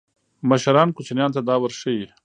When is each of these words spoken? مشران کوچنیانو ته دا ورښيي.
مشران 0.49 0.87
کوچنیانو 0.95 1.35
ته 1.35 1.41
دا 1.47 1.55
ورښيي. 1.59 2.07